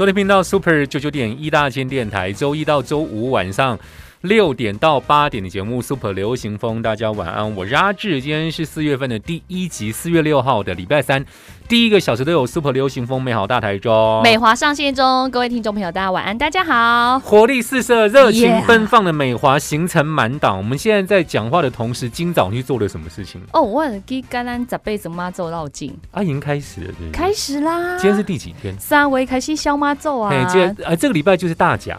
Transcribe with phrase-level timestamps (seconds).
[0.00, 3.78] 收听频道 Super 九九点一大千电台，周一到周五晚上
[4.22, 11.24] 六点到八点的节目 Super 流行风，大家晚安，我是阿志，今天是四月份的第一集，四月六号的礼拜三，
[11.66, 17.18] 第一个小时都有 Super 流行风，美好大台中，美华上线中，各位听众朋友，大家晚安，大家好。
[17.20, 20.58] 活力四射、热情奔放的美华行程满档。
[20.58, 23.40] 我们现在在讲话的同时，今早去做了什么事情？
[23.54, 27.10] 哦，我给甘兰十辈子妈咒绕境，啊，已经开始了，对不对？
[27.10, 27.96] 开始啦。
[27.96, 28.78] 今天是第几天？
[28.78, 31.98] 三维开始消妈咒啊哎，，今天呃，这个礼拜就是大甲。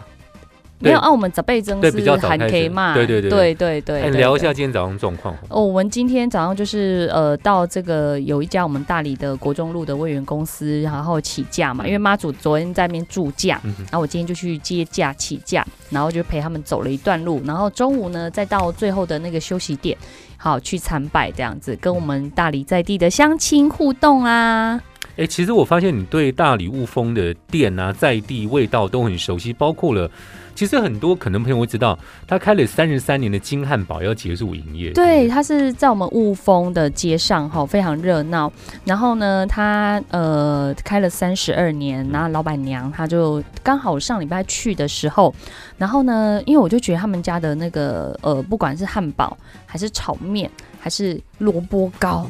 [0.82, 2.52] 没有按我们早辈真对比较早含开始。
[2.52, 3.54] K 嘛，对对对对。
[3.54, 5.34] 对对聊一下今天早上状况。
[5.48, 19.96] 哦，我们今天早上就是呃到这个有一家我们大理的国中路的魏源公司，然后起驾嘛，因为妈祖昨天在那边住驾，然后我今天就去接驾起驾，然后就陪他们走了一段路，然后中午呢再到最后的那个休息点，
[20.36, 24.80] 好去参拜这样子，跟我们大理在地的乡亲互动啊。
[25.16, 30.10] 哎，其实我发现你对大理雾峰的店啊、在地味道都很熟悉，包括了，
[30.54, 34.90] 其实很多可能朋友会知道，他开了三十三年的金汉堡要结束营业。
[34.92, 38.52] 对，他是在我们雾峰的街上哈，非常热闹。
[38.84, 45.34] 然后呢，他呃开了三十二年，然后老板娘她就刚好上礼拜去的时候，
[45.78, 49.36] 然后呢，因为我就觉得他们家的那个呃，不管是汉堡
[49.66, 50.50] 还是炒面。
[50.84, 52.24] 还是萝卜糕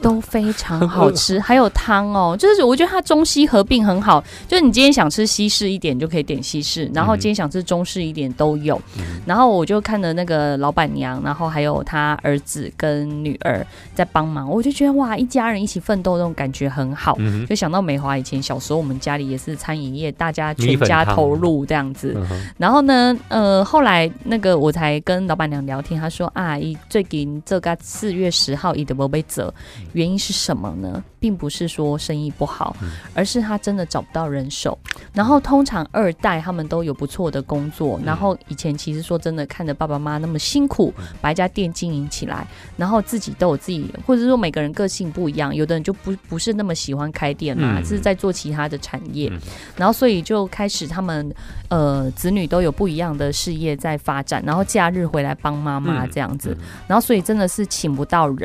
[0.00, 4.24] 都非常好吃， 还有汤哦，就是我觉得它中西合并很好。
[4.48, 8.80] 就是你今天想吃西式一点，就可以点西式，然后今天想吃中式一点都有。
[8.98, 17.16] 嗯然后我就看着那个老板娘，然后还有他儿子跟女儿在帮忙，我就觉得哇，一家人一起奋斗那种感觉很好。
[17.18, 22.14] 嗯，就想到美华以前小时候，我们家里也是餐饮业，大家全家投入这样子。
[22.16, 29.52] 嗯，然后呢，呃，后来那个我才跟老板娘聊天，她说啊，一最近这个四月十号一的不被责，
[29.92, 31.02] 原因是什么呢？
[31.18, 32.90] 并不是说生意不好，嗯。
[33.14, 34.78] 而是他真的找不到人手。
[35.12, 38.04] 然后通常二代他们都有不错的工作，嗯。
[38.04, 41.04] 然后以前其实说真的，看着爸爸妈妈那么辛苦嗯。
[41.20, 47.84] 把一家店经营起来，然后自己都有自己，或者说每个人个性不一样，有的人就不不是那么喜欢开店嘛，嗯。
[47.84, 49.38] 是在做其他的产业，嗯。
[49.76, 51.34] 然后所以就开始他们
[51.68, 56.64] 呃子女都有不一样的事业在发展，然后假日回来帮妈妈嗯这样子，嗯。
[56.88, 58.43] 然后所以真的是请不到人。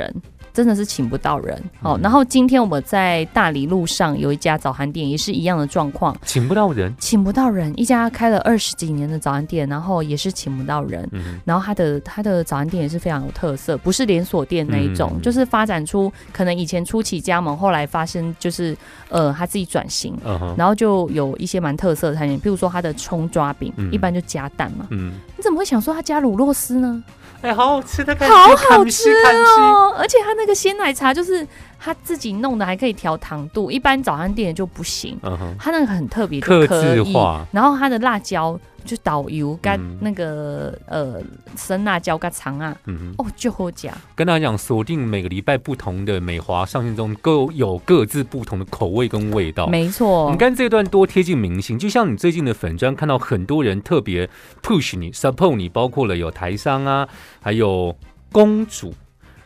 [0.52, 1.94] 真的是请不到人哦。
[1.96, 6.94] 嗯然后今天我们在大理路上有一家早餐店，也是一样的状况，请不到人。
[7.00, 7.72] 请不到人。
[7.80, 11.08] 一家开了二十几年的早餐店，然后也是请不到人。
[11.12, 18.76] 嗯，然后他的他的早餐店也是非常有特色，不是连锁店那一种，嗯就是发展出可能以前初期加盟，后来发生就是
[19.10, 24.88] 呃他自己转型，嗯，然后就有一些蛮特色的餐点，譬如说他的葱抓饼，嗯一般就加蛋嘛。
[24.90, 27.04] 嗯，你怎么会想说他加卤肉丝呢？
[27.42, 29.62] 哎，好好吃的感好觉，好吃看吃。
[29.62, 29.96] 哦！
[29.98, 31.48] 而且它那个鲜奶茶就是
[31.80, 35.18] 他自己弄的，还可以调糖度，一般早餐店就不行。
[35.24, 36.96] 嗯哼，他那个很特别，克就可以。
[36.96, 37.46] 制化。
[37.52, 41.22] 然后他的辣椒就导游跟嗯那个、呃
[41.56, 43.94] 生辣椒跟肠啊，嗯哼，哦就好加。
[44.16, 49.68] 跟大家讲，锁定每个礼拜不同的美华上线中，各有各自不同的口味跟味道。
[49.68, 54.30] 没错我们，看这段多贴近明星，就像你最近的粉砖，看到很多人特别
[54.62, 57.08] push 你、support 你，包括了有台商啊，
[57.42, 57.96] 还有
[58.32, 58.94] 公主、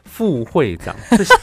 [0.03, 1.33] 副会长这些。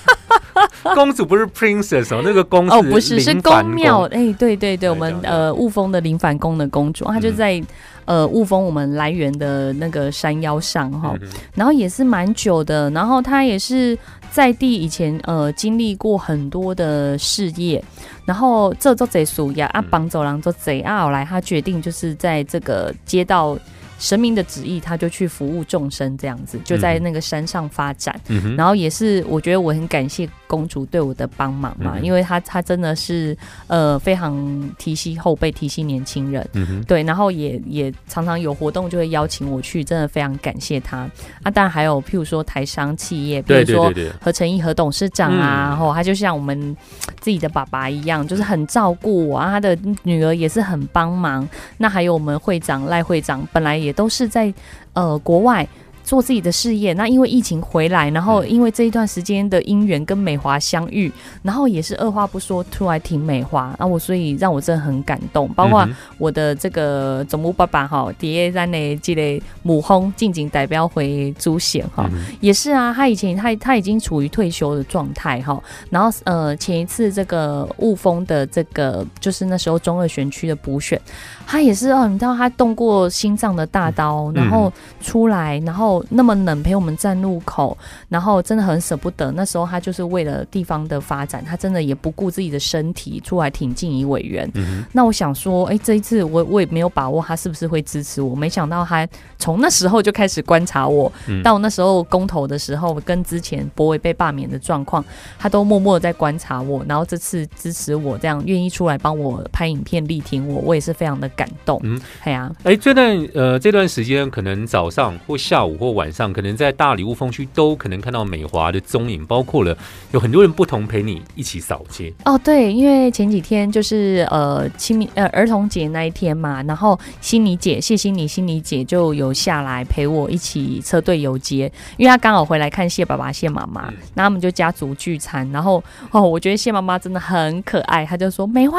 [0.94, 7.36] 公主不是 princess 哦，那个公哦，不是，是宫庙，哎、对对对，我们呃雾峰的林凡宫的公主，她就嗯。
[7.36, 7.62] 在、
[8.06, 13.96] 呃雾峰我们来源的那个山腰上哈，嗯然后也是蛮久的，然后她也是
[14.32, 17.82] 在地以前呃经历过很多的事业，
[18.24, 23.56] 然后这做贼属呀啊绑走廊做贼啊，后来她决定就是在这个街道。
[24.00, 28.18] 神明的旨意，他就去服务众生，这样子就在嗯那个山上发展。
[28.28, 33.36] 嗯，然后也是，我觉得我很感谢公主对我的帮忙嘛，嗯因为她她真的是
[33.66, 34.34] 呃非常
[34.78, 36.48] 提携后辈，提携年轻人。
[36.54, 41.08] 嗯，对，然后也也常常有活动就会邀请我去，真的非常感谢她
[41.42, 41.50] 啊！
[41.50, 46.74] 当然还有譬如说台商企业，比如说何成义何董事长啊，嗯然后他就像我们
[47.20, 49.50] 自己的爸爸一样，就是很照顾我啊。
[49.50, 51.46] 他的女儿也是很帮忙。
[51.76, 54.52] 那还有我们会长赖会长，本来也也都是在
[54.94, 55.68] 呃国外。
[56.10, 56.92] 做自己的事业。
[56.94, 65.48] 那因为疫情回来，然后嗯因为这一段时间的姻缘跟美华相遇，然后也是二话不说出来挺美华，啊，我所以让我真的很感动。
[65.54, 72.10] 包括我的这个总务爸爸哈，第一站的这类母轰静静代表回朱显哈，
[72.40, 81.00] 也是啊，他以前他他已经处于退休的状态哈，然后呃前一次这个雾峰的这个就是那时候中二选区的补选，
[81.46, 87.76] 他也是哦，你知道他动过心脏的大刀，然后出来，然后那么冷陪我们站路口，
[88.08, 89.30] 然后真的很舍不得。
[89.32, 94.50] 那时候他就是为了地方的发展，他真的也不顾自己的身体出来挺进一委员。
[94.54, 99.06] 嗯那我想说，哎、这一次我我也没有把握他是不是会支持我，没想到他
[99.38, 105.04] 从那时候就开始观察我，嗯到那时候公投的时候，跟之前博伟被罢免的状况，
[105.38, 111.78] 他都默默的在观察我，然后这次支持我，这样愿意出来帮我拍影片力挺我，我也是非常的感动。
[111.82, 119.76] 嗯嗯，哎呀、哎，这段呃这段时间，可能早上或下午或晚上，可能在大理雾峰区都可能看到美华的踪影，包括了
[120.12, 122.12] 有很多人不同陪你一起扫街。
[122.24, 138.78] 哦，对，因为前几天就是呃清明呃儿童节那一天嘛，然后心妮姐谢心妮心妮姐就有下来陪我一起车队游街，因为她刚好回来看谢爸爸谢妈妈嗯，那他们就家族聚餐，然后哦，我觉得谢妈妈真的很可爱，她就说美华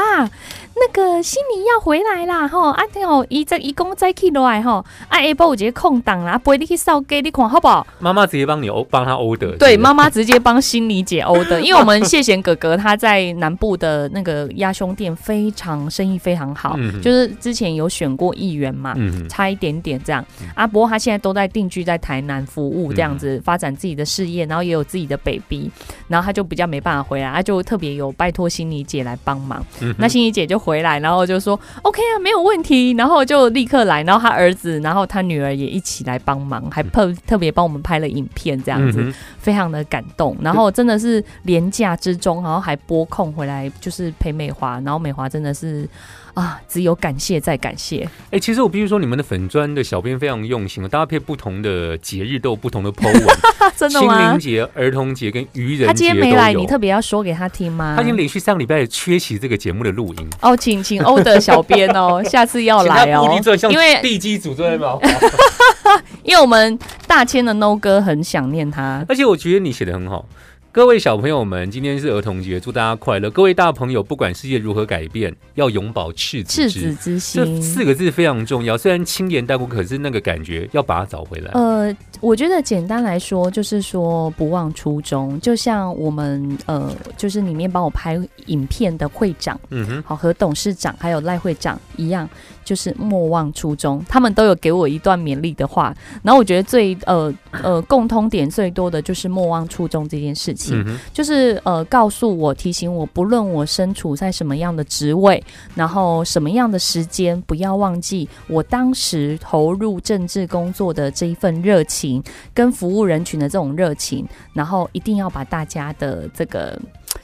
[0.75, 7.85] 那个心妮要回来啦，吼啊对哦，一在一公再去来吼，啊下晡有一个空档啦，陪你去扫街，你款好不好？
[7.99, 18.93] 妈妈直接帮你欧帮他欧的，对，妈妈直接帮心理解欧的，因为我们谢贤哥哥他在南部的那个鸭胸店非常生意非常好，嗯就是之前有选过议员嘛。
[18.97, 20.23] 嗯差一点点这样
[20.55, 25.69] 啊，不过他现在都在定居在台南服务，这样子、嗯发展自己的事业，然后也有自己的 baby，
[26.07, 29.63] 然后他就比较没办法回来，他就特别有拜托心理姐来帮忙。
[29.79, 39.01] 嗯那心理姐就回来，然后就说 OK 啊，没有问题，然后就立刻来，然后他儿子，然后他女儿也一起来帮忙，还特特别帮我们拍了影片这样子。
[39.01, 45.89] 嗯非常的感动，然后真的是廉价之中，然后还拨空回来就是陪美华，然后美华真的是
[46.33, 48.07] 啊，只有感谢再感谢。
[48.31, 53.23] 哎、其实我必须说，你们的粉砖的小编非常用心，搭配不同的节日都有不同的 po 文，
[53.75, 54.37] 真的清明吗？
[54.37, 57.95] 节、儿童节跟愚人节他今天没来，你特别要说给他听吗？
[57.97, 63.39] 他已经连续三个礼拜缺席这个节目的录音，哦，请请欧的小编哦， 下次要来哦
[63.69, 64.97] 因为地基组做在吗？
[66.23, 69.03] 因为我们大千的 No 哥很想念他。
[69.09, 70.25] 而且我觉得你写的很好。
[70.73, 73.29] 各位小朋友们，今天是儿童节，祝大家快乐。
[73.29, 78.77] 各位大朋友，不管世界如何改变，要永葆赤子赤之子之这心，四个字非常重要。
[78.77, 81.51] 虽然轻言带过，可是那个感觉要把它找回来。
[81.51, 85.37] 呃，我觉得简单来说，就是说不忘初衷。
[85.41, 92.29] 就像我们呃，就是里面帮我拍影片的会长，嗯哼，好和董事长还有赖会长一样，
[92.71, 94.01] 就是莫忘初衷。
[94.07, 100.81] 他们都有给我一段勉励的话，然后我觉得最呃呃共通点最多的就是莫忘初衷这件事情。
[100.87, 105.43] 嗯，就是呃，告诉我、提醒我，不论我身处在什么样的职位，
[105.75, 112.23] 然后什么样的时间，不要忘记我当时投入政治工作的这一份热情，
[112.53, 116.79] 跟服务人群的这种热情，然后一定要把大家的这个。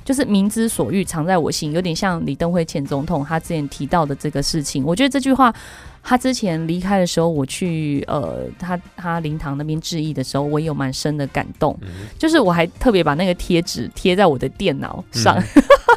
[0.07, 4.81] 就是民之所欲，藏在我心，有点像李登辉前总统他之前提到的这个事情。
[4.86, 5.54] 我觉得这句话，
[6.01, 11.77] 他之前离开的时候，我去呃他他灵堂那边致意的时候，我也有蛮深的感动。
[11.81, 15.38] 嗯就是我还特别把那个贴纸贴在我的电脑上，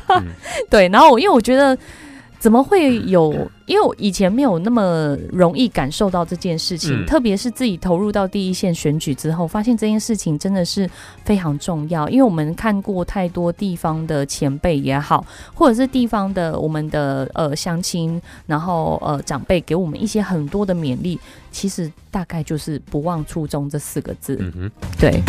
[0.09, 0.27] 嗯
[0.69, 1.79] 对，然后因为我觉得
[2.41, 3.33] 怎么会有，
[3.67, 7.07] 因为我以前没有那么容易感受到这件事情，嗯。
[7.07, 10.89] 特别是自己投入到第一线选举之后，发现这件事情真的是
[11.23, 21.21] 非常重要，因为我们看过太多地方的前辈也好，或者是地方的我们的呃乡亲，然后呃长辈给我们一些很多的勉励，
[21.53, 25.23] 其实大概就是不忘初衷这四个字，嗯哼，对。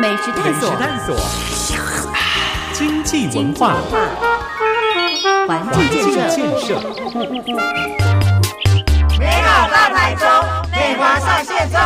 [0.00, 1.14] 美食探索，探索，
[2.82, 3.76] 经济文化，
[5.46, 6.80] 环境建设，
[9.20, 10.26] 美好大台中，
[10.72, 11.78] 美华上线中。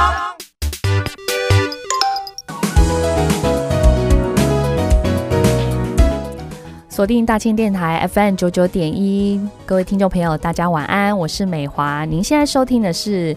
[6.89, 12.07] 锁定大千电台 FM 九九点一，各位听众朋友，大家晚安，我是美华。
[12.07, 13.37] 您现在收听的是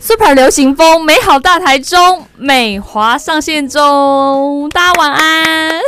[0.00, 5.80] Super 流行风美好大台中，美华上线中，大家晚安。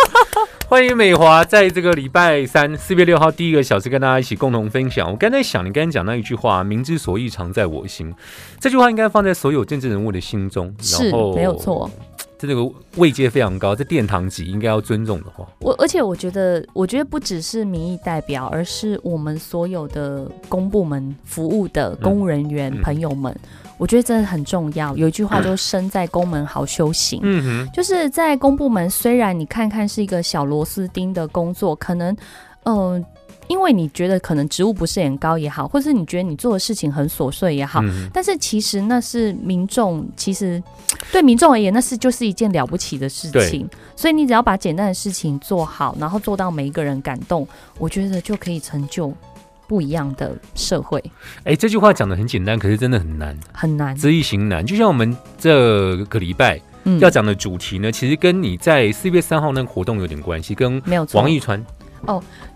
[0.68, 5.10] 欢迎美华在这个礼拜三四月六号第一个小时跟大家一起共同分享。
[5.10, 8.12] 我刚才想，你刚才讲那一句话“民之所欲，常在我心”，
[8.60, 10.74] 这句话应该放在所有政治人物的心中。
[10.80, 11.90] 是然后没有错。
[12.38, 22.82] 这个位阶非常高，这殿堂级应该要尊重的话，我而且我觉得，我觉得不只是民意代表，而是我们所有的公部门服务的公务人员嗯。
[22.82, 23.34] 朋友们，
[23.78, 24.94] 我觉得真的很重要。
[24.96, 27.66] 有一句话就是“身在公门好修行”，嗯。
[27.66, 32.14] 哼，就是在公部门，虽然你看看是一个小螺丝钉的工作，可能，
[32.64, 33.02] 嗯、
[33.48, 40.62] 因为你觉得可能职务不是很高也好，或是你觉得你做的事情很琐碎也好，嗯但是其实那是民众，其实
[41.12, 43.68] 对民众而言，那是就是一件了不起的事情。
[43.94, 47.46] 所以你只要把简单的事情做好，然后做到每一个人感动，
[47.78, 49.12] 我觉得就可以成就
[49.66, 51.02] 不一样的社会。
[51.44, 54.64] 哎、这句话讲的很简单，可是真的很难，很难，知易行难。
[54.64, 61.06] 就像我们这个礼拜嗯要讲的主题呢，其实跟你在四月三号那个活动有点关系，跟没有。
[61.14, 61.64] 王一川，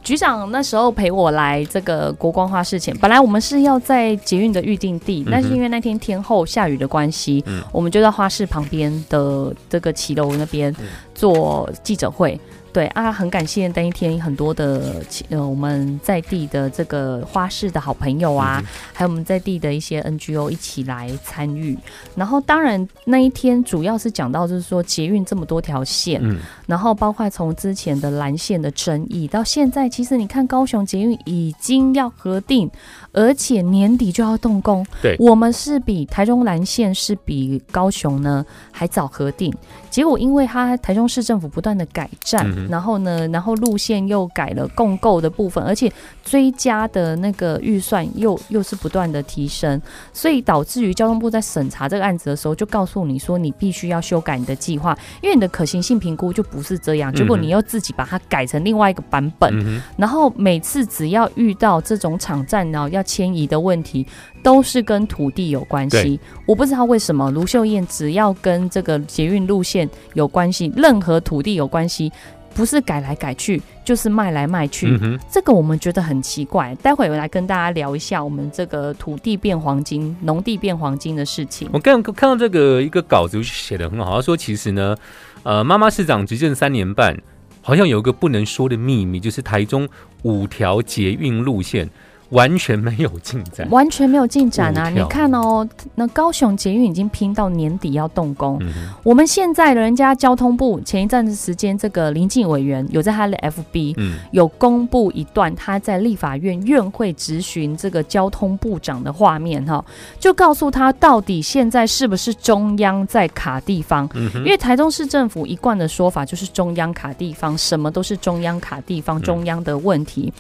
[0.03, 7.63] 局长那时候陪我来这个国光花市前，本来我们是要在捷运的预定地，嗯但是因为那天天后下雨的关系，嗯。
[7.73, 10.87] 我们就在花市旁边的这个骑楼那边嗯。
[11.15, 12.41] 做记者会。
[12.73, 21.77] 对啊，很感谢那一天很多的呃我们在地的这个花市的好朋友啊，嗯还有我们在地的一些 NGO 一起来参与。
[22.15, 32.71] 然后当然那一天主要是讲到就是说捷运这么多条线，嗯，然后包括从之前的蓝线的争议到现在，其实你看高雄捷运已经要核定，
[33.13, 34.87] 而且年底就要动工。
[35.03, 39.53] 对我们是比台中蓝线是比高雄呢还早核定，
[39.91, 42.69] 结果因为它台中市政府不断的改站，嗯哼。
[42.71, 45.93] 然后呢，然后路线又改了共构的部分，而且
[46.25, 49.81] 追加的那个预算又又是不断的提升，
[50.13, 64.07] 所以导致于交通部在审查这个案子的时候，就告诉你说你必须要修改你的计划，因为你的可行性评估就不是这样，结果你又自己把它改成另外一个版本，嗯，然后每次只要遇到这种场站然后要迁移的问题，
[64.43, 66.19] 都是跟土地有关系。
[66.47, 72.11] 我不知道为什么卢秀燕只要跟这个捷运路线有关系，任何土地有关系，
[72.55, 74.89] 不是改来改去，就是卖来卖去。
[74.89, 81.69] 嗯哼，这个我们觉得很奇怪，待会我来跟大家聊一下我们这个土地变黄金、农地变黄金的事情。
[81.73, 84.97] 我刚看到这个一个稿子写的很好，他说其实呢，
[85.43, 87.17] 呃，妈妈市长执政三年半，
[87.63, 89.89] 好像有一个不能说的秘密，就是台中
[90.23, 91.89] 五条捷运路线
[92.31, 93.69] 完全没有进展。
[93.71, 94.89] 完全没有进展啊！
[94.89, 98.73] 你看哦，那高雄捷运已经拼到年底要动工，嗯，
[99.03, 109.85] 我们现在人家交通部前一阵子时间，这个林进委员有在他的 FB 嗯，有公布一段他在立法院院会质询这个交通部长的画面哈，
[110.19, 114.09] 就告诉他到底现在是不是中央在卡地方。
[114.15, 120.33] 嗯因为台中市政府一贯的说法就是中央卡地方，什么都是中央卡地方，嗯中央的问题。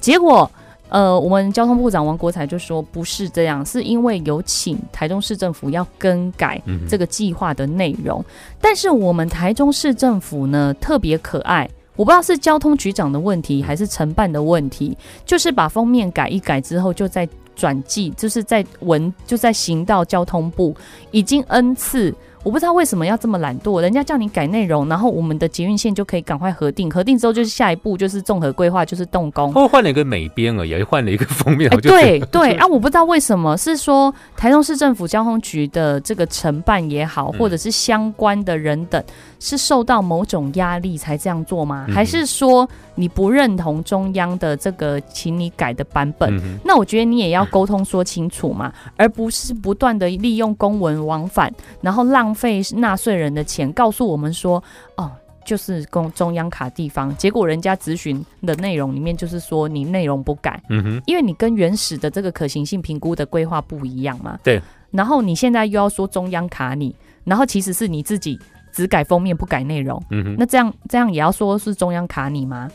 [0.00, 0.48] 结果，
[0.88, 8.24] 呃，我们交通部长王国才就说不是这样，是因为有请台中市政府要更改这个计划的内容。
[8.60, 11.68] 但是我们台中市政府呢特别可爱。
[11.96, 20.74] 我不知道是交通局长的问题还是承办的问题，就是把封面改一改之后，就在转寄，就是在文就在行到交通部，
[21.10, 22.14] 已经 N 次。
[22.48, 29.52] 我不知道为什么要这么懒惰，人家叫你改内容，然后我们的捷运线就可以赶快核定，核定之后就是下一步就是综合规划，就是动工。
[29.52, 39.04] 或换了一个美编而已，换了一个封面， 对对 啊，我不知道为什么是说台中市政府交通局的这个承办也好，嗯或者是相关的人等，
[39.40, 41.86] 是受到某种压力才这样做吗？
[41.88, 46.36] 嗯还是说你不认同中央的这个请你改的版本？
[46.38, 54.62] 嗯那我觉得你也要沟通说清楚嘛， 而不是不断的利用公文往返，然后浪费纳税人的钱，告诉我们说
[54.96, 55.10] 哦。
[55.44, 64.38] 就是公中央卡地方，结果人家咨询的内容里面就是说你内容不改，嗯哼，因为你跟原始的这个可行性评估的规划不一样嘛。
[64.44, 64.60] 对。
[64.90, 68.38] 然后你现在又要说中央卡你，然后其实是你自己
[68.78, 70.36] 只改封面不改内容，嗯哼。
[70.38, 72.70] 那这样这样也要说是中央卡你吗？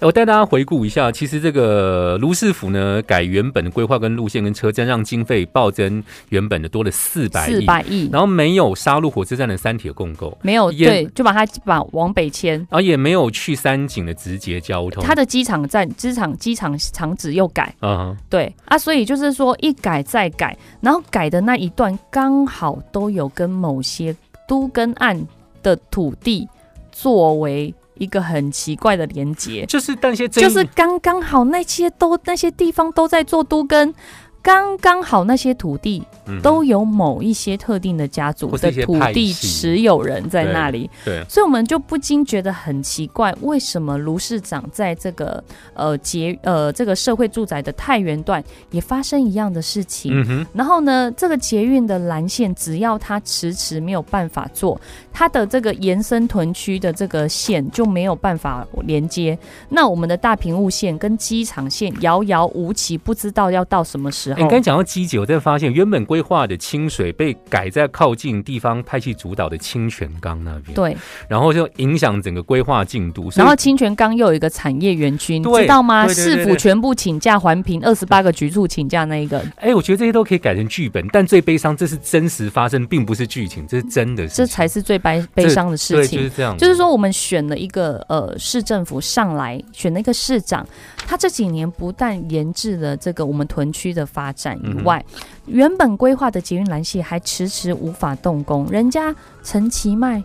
[0.00, 12.56] 我带大家回顾一下，其实这个卢市府呢改原本的规划跟路线跟车站，让经费暴增原本的多了四百亿，四百亿，然后没有杀入火车站的三铁共构，没有对，就把它把往北迁。
[12.70, 15.04] 然后也没有去三井的直接交通。
[15.04, 24.14] 它的机场站、机场机场场址又改，嗯哼，对啊，所以就是说一改再改，然后改的那一段刚好都有跟某些
[24.48, 25.20] 都跟案
[25.62, 26.48] 的土地
[26.90, 33.94] 作为一个很奇怪的连接，就是那些就是刚刚好那些都那些地方都在做都跟。
[34.42, 36.02] 刚刚好那些土地
[36.42, 45.42] 都有某一些特定的家族的土地持有人在那里，对，所以我们就不禁觉得很奇怪，为什么卢市长在这个
[45.74, 50.46] 呃捷呃这个社会住宅的太原段也发生一样的事情？
[50.52, 54.80] 然后呢，这个捷运的蓝线，只要它迟迟没有办法做，
[55.12, 59.38] 它的这个延伸屯区的这个线就没有办法连接。
[59.68, 64.50] 那我们的大屏雾线跟机场线遥遥无期，不知道要到什么时你刚。
[64.50, 70.96] 才讲到基姐，我才发现原本规划的清水被改在靠近地方派系主导的清泉岗那边，，对，
[71.28, 73.30] 然后就影响整个规划进度。
[73.34, 76.06] 然后清泉岗又有一个产业园区，你知道吗？
[76.06, 86.24] 市府全部请假环评，二十八个局处请假那一个，哎，我觉得这些都可以改成剧本，但最悲伤，这是真实发生，并不是剧情，这是真的事情，这才是最悲悲伤的事对，情就。
[86.24, 90.64] 是这样，就是说，我们选了一个呃市政府上来，选了一个市长，
[91.06, 95.02] 他这几年不但研制了这个我们屯区的发展以外，
[95.46, 98.66] 原本规划的捷运蓝线还迟迟无法动工。
[98.70, 100.22] 人家陈其迈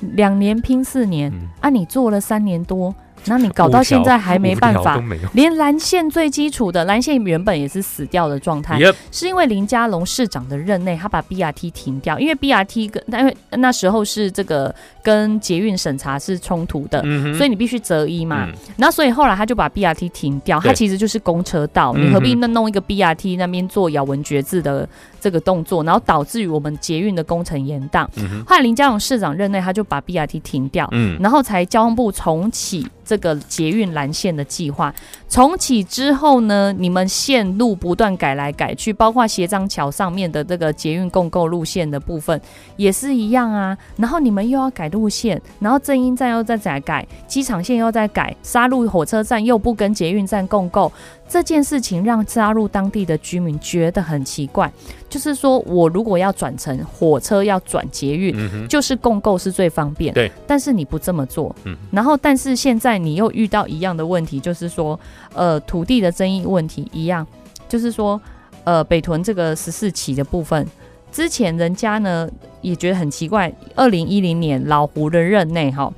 [0.00, 2.94] 两年拼四年，嗯啊，你做了三年多，
[3.26, 5.02] 那你搞到现在还没办法。
[5.32, 8.78] 连蓝线最基础的蓝线原本也是死掉的状态
[9.10, 18.46] 是因为林佳龙市长的任内，他把 BRT 停掉，因为 BRT 跟因为那时候是这个跟捷运审查是冲突的，嗯所以你必须择一嘛。
[18.46, 18.54] 嗯。
[18.76, 20.68] 那所以后来他就把 BRT 停掉，对。
[20.68, 24.88] 它其实就是公车道，你何必那弄一个 BRT 那边做咬文嚼字的
[25.20, 28.06] 这个动作，然后导致于我们捷运的工程延宕。
[28.16, 34.92] 嗯哼，后来林佳龙市长任内，他就把 BRT 停掉，嗯，然后才交通部重启这个捷运蓝线的计划。
[35.28, 42.40] 重启之后呢，你们线路不断改来改去，包括斜张桥上面的这个捷运共构路线的部分
[42.76, 43.76] 也是一样啊。
[43.96, 50.90] 然后你们又要改路线，然后正音站又再再改，机场线又在改，沙鹿火车站又不跟捷运站共构。
[51.30, 54.70] 这件事情让加入当地的居民觉得很奇怪，
[55.08, 60.28] 就是说我如果要转乘火车要转捷运，嗯，就是共购是最方便，对。
[60.44, 64.98] 但是你不这么做，嗯然后但是现在你又遇到一样的问题，就是说，
[65.32, 67.24] 呃，土地的争议问题一样，
[67.68, 68.20] 就是说，
[68.64, 70.66] 呃，北屯这个十四期的部分，
[71.12, 72.28] 之前人家呢
[72.60, 75.92] 也觉得很奇怪，二零一零年老胡的任内哈。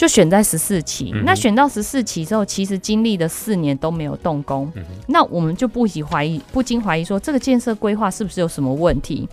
[0.00, 9.28] 就选在十四期，嗯那选到十四期之后，其实经历了四年都没有动工，嗯那我们就不禁怀疑，不禁怀疑说这个建设规划是不是有什么问题？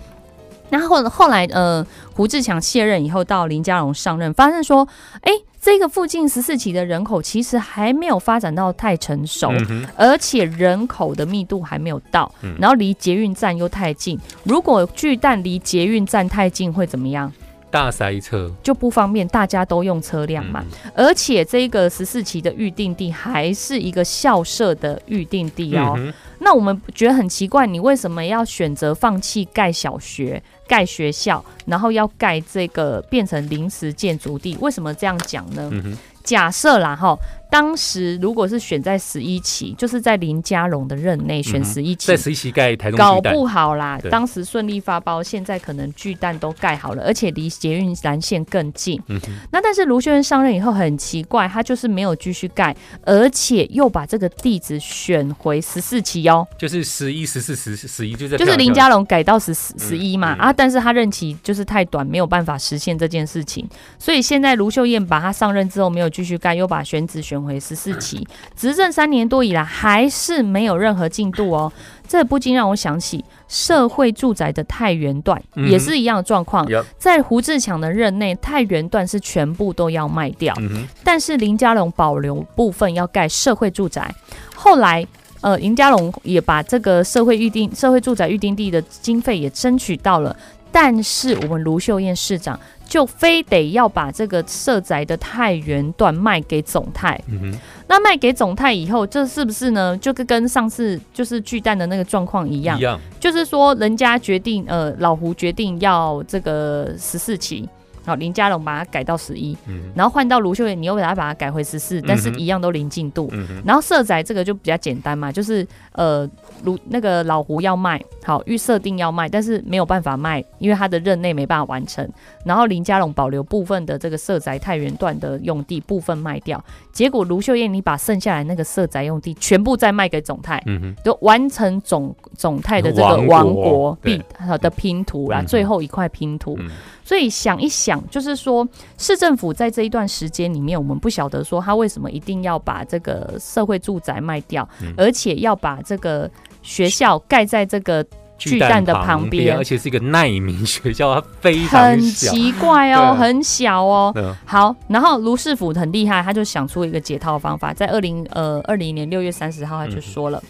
[0.70, 4.86] 然后后来，呃，胡志强卸任以后，到林佳荣上任，发现说，
[5.22, 5.32] 哎，
[5.62, 14.20] 这个附近十四期的人口其实还没有发展到太成熟，嗯，而且人口的密度还没有到，嗯然后离捷运站又太近。
[14.44, 17.32] 如果巨蛋离捷运站太近，会怎么样？
[17.70, 20.64] 大塞车就不方便，大家都用车辆嘛。
[20.74, 25.94] 嗯而且这个十四期的预定地还是一个校舍的预定地哦。
[25.98, 34.56] 嗯那我们觉得很奇怪，你为什么要选择放弃盖小学、盖学校，然后要盖这个变成临时建筑地？
[34.62, 35.68] 为什么这样讲呢？
[35.74, 37.18] 嗯，假设啦哈，
[37.50, 49.02] 当时如果是选在十一期，就是在林佳龙的任内选十一期在，十一期盖台中，搞不好啦，当时顺利发包，现在可能巨蛋都盖好了，而且离捷运蓝线更近。
[49.08, 49.20] 嗯，
[49.52, 71.72] 那但是卢秀燕上任以后很奇怪，他就是没有继续盖，而且又把这个地址选回十四期哦，就是十一、十四、十十一，就在就是林佳龙改到十十十一嘛、嗯啊，但是他任期就是太短，没有办法实现这件事情，所以现在卢秀燕把他上任之后没有继续盖，又把选址选回十四期，执政三年多以来还是没有任何进度哦，
[72.08, 84.14] 这不禁让我想起社会住宅的太原段、嗯也是一样的状况，有，在胡志强的任内，太原段是全部都要卖掉，嗯，但是林佳龙保留部分要盖社会住宅。
[84.56, 85.06] 后来，
[85.42, 90.36] 呃，林佳龙也把这个社会预定、社会住宅预定地的经费也争取到了，
[90.72, 97.20] 但是我们卢秀燕市长就非得要把这个社宅的太原段卖给总泰。
[97.28, 97.54] 嗯，
[97.88, 99.98] 那卖给总泰以后，这是不是呢？
[99.98, 107.68] 就跟跟上次就是巨蛋的那个状况一样一，样，就是说人家决定，呃，老胡决定要这个十四期。
[108.08, 113.28] 好，林佳龙把它改到十一，嗯，然后换到卢秀燕，你又把它把它改回十四，但是一样都零进度。
[113.34, 116.26] 嗯哼，然后社宅这个就比较简单嘛，就是呃
[116.64, 122.10] 卢那个老胡要卖，好预设定要卖，但是没有办法卖，因为他的任内没办法完成。
[122.46, 130.64] 然后林佳龙保留部分的这个社宅太原段的用地部分卖掉，结果卢秀燕你把剩下来那个社宅用地全部再卖给总泰。
[130.66, 134.24] 嗯哼，就完成总总泰的这个王国王国对必
[134.62, 136.56] 的拼图啦，嗯最后一块拼图。
[136.60, 136.70] 嗯
[137.08, 138.68] 所以想一想，就是说
[138.98, 144.94] 市政府在这一段时间里面，我们不晓得说他为什么一定要把这个社会住宅卖掉，嗯。
[144.98, 146.30] 而且要把这个
[146.62, 148.06] 学校盖在这个
[148.38, 152.02] 巨蛋的旁边而且是一个难民学校，它非常很。
[152.02, 154.12] 奇怪哦，很小哦。
[154.18, 154.36] 嗯。
[154.46, 160.44] 好，然后卢世府很厉害，他就想出一个解套方法，在二零呃二零年六月三十号，他就说了，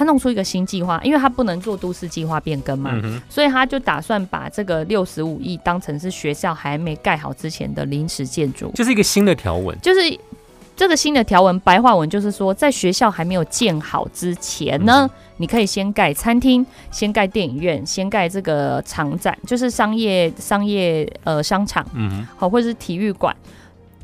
[0.00, 9.78] 他弄出一个新计划，因为他不能做都市计划变更嘛，嗯，所以他就打算把这个六十五亿当成是学校还没盖好之前的临时建筑，就是一个新的条文。
[9.82, 10.00] 就是
[10.74, 23.36] 这个新的条文白话文就是说，在学校还没有建好之前呢，嗯你可以先盖餐厅，先盖电影院，先盖这个场展，就是商业商业呃商场，嗯，好或者是体育馆。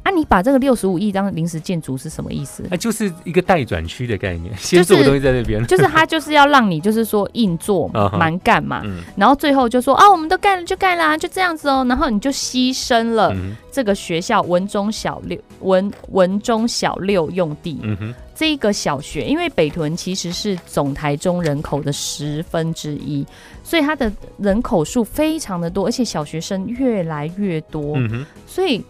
[0.07, 2.63] 啊，你把这个六十五亿当临时建筑是什么意思？
[2.71, 5.67] 啊就是一个待转区的概念，先做个东西在那边。
[5.67, 9.03] 就是他就是要让你就是说硬做 蛮干嘛，嗯。
[9.17, 23.27] 然后最后就说啊，我们都干了就干啦、就这样子哦，然后你就牺牲了嗯这个学校文中小六文文中小六用地，嗯哼，这一个小学，因为北屯其实是总台中人口的十分之一，
[23.65, 28.83] 所以它的人口数非常的多，而且小学生越来越多，嗯哼，所以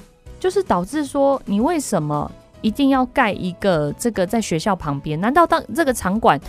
[0.46, 2.30] 就是导致说，你为什么
[2.61, 5.20] 一定要盖一个这个在学校旁边？
[5.20, 6.40] 难道当这个场馆？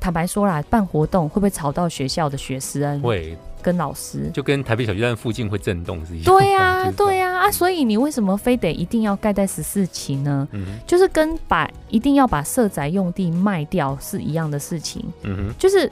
[0.00, 4.28] 坦白说啦，办活动会不会吵到学校的学生会跟老师？
[4.34, 6.24] 就跟台北小巨蛋附近会震动是一样。
[6.24, 7.50] 对呀、 就是对呀啊！
[7.52, 10.48] 所以你为什么非得一定要盖在十四期呢？
[10.50, 15.04] 嗯，就是跟把一定要把社宅用地卖掉是一样的事情。
[15.22, 15.88] 嗯哼，就是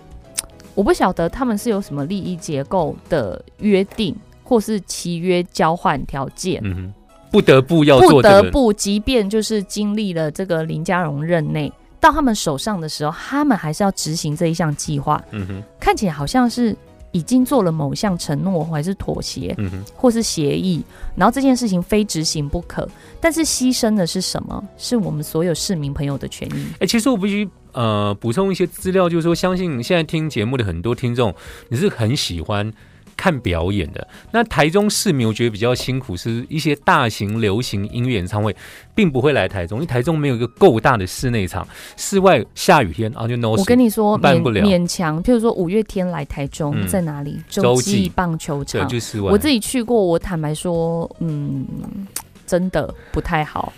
[0.74, 6.94] 我不晓得他们是有什么利益结构的约定，或是契约交换条件，嗯哼，
[7.34, 8.42] 不得不要不做这个。
[8.42, 15.20] 得不，即便就是经历了这个林家荣任内，到他们手上的时候，他们还是要执行这一项计划。
[15.32, 16.76] 嗯哼，看起来好像是
[17.10, 20.80] 已经做了某项承诺，还是妥协，嗯哼，或是协议，
[21.16, 22.88] 然后这件事情非执行不可。
[23.20, 24.62] 但是牺牲的是什么？
[24.78, 26.66] 是我们所有市民朋友的权益。
[26.78, 31.34] 哎、其实我必须呃补充一些资料，就是说，相信现在听节目的很多听众，
[31.68, 32.72] 你是很喜欢
[33.16, 34.06] 看表演的。
[34.30, 38.54] 那台中市民我觉得比较辛苦，是一些大型流行音乐演唱会
[38.94, 43.50] 并不会来台中，因为台中没有一个够大的室内场，室外下雨天啊就 no。
[43.50, 47.40] 我跟你说，勉办不了勉强，譬如说五月天来台中，嗯在哪里？
[47.48, 48.88] 洲洲际际棒球对，场。
[48.88, 49.20] 就是。
[49.20, 51.66] 我自己去过，我坦白说，嗯，
[52.46, 53.72] 真的不太好。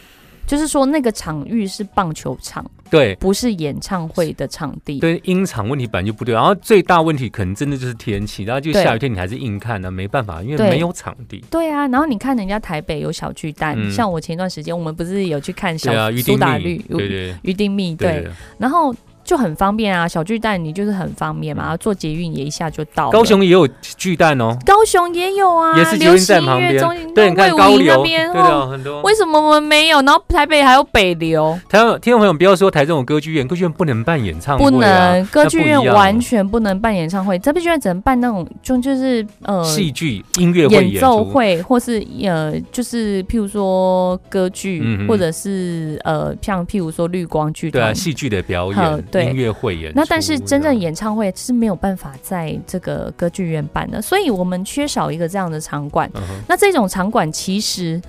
[0.46, 5.00] 就是说，那个场域是棒球场，对不是演唱会的场地。
[5.00, 11.44] 对，音场问题本来就不对，然后最大问题可能真的就是天气，然后就下雨天你还是硬看呢、没办法，因为对没有场地。
[11.50, 18.32] 对啊，然后你看人家台北有小巨蛋，嗯像我前段时间我们不是有去看小苏打绿、对对于丁密对，对对。
[18.58, 18.94] 然后
[19.26, 23.10] 就很方便啊，小巨蛋你就是很方便嘛，然后坐捷运也一下就到了。
[23.10, 27.12] 高雄也有巨蛋哦，高雄也有啊，也是捷运流行站旁边音乐中心。
[27.12, 29.02] 对，你看高流，那边对哦的，很多。
[29.02, 30.00] 为什么我们没有？
[30.02, 47.96] 然后台北还有北流，台湾听众朋友不要说台中有歌剧院，歌剧院不能办演唱会、不啊，能歌剧院完全不能办演唱会，歌剧院只能办那种就就是呃戏剧、音乐会演奏，会，或是呃就是譬如说歌剧，嗯或者是呃像譬如说绿光剧对啊，团。
[47.96, 49.96] 戏剧的表演、对音乐会演出。
[49.98, 56.10] 那但是真正演唱会是没有办法在这个歌剧院办的，所以我们缺少一个这样的场馆。
[56.14, 58.00] 嗯那这种场馆其实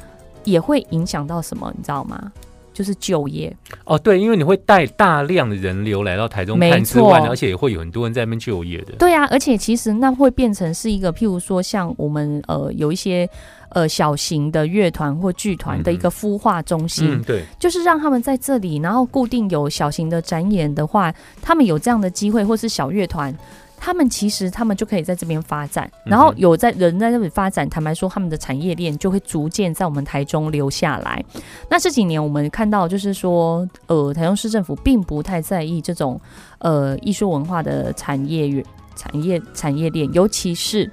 [0.43, 2.32] 也会影响到什么，你知道吗？
[2.77, 3.51] 就是就业。
[3.85, 8.93] 哦，对，因为你会带大量的人流来到台中没看之外而且也会有很多人在那边就业的。
[8.99, 13.27] 对啊，而且其实那会变成是一个，譬如说像我们呃有一些
[13.69, 21.11] 呃小型的乐团或剧团的一个孵化中心，嗯，对，就是让他们在这里，然后固定有小型的展演的话，
[21.41, 23.35] 他们有这样的机会，或是小乐团。
[23.79, 31.23] 他们其实他们就可以在这边发展，然后有在人在这里发展，坦白说，他们的产业链就会逐渐在我们台中留下来。
[31.69, 36.19] 那这几年我们看到，就是说，呃，台中市政府并不太在意这种
[36.59, 40.91] 呃艺术文化的产业园产业产业链，尤其是